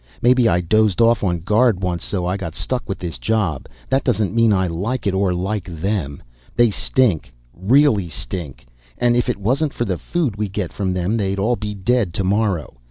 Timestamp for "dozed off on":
0.61-1.41